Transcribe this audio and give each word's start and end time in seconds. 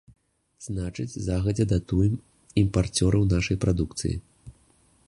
Значыць, 0.67 1.19
загадзя 1.27 1.65
датуем 1.73 2.17
імпарцёраў 2.63 3.31
нашай 3.37 3.63
прадукцыі. 3.69 4.15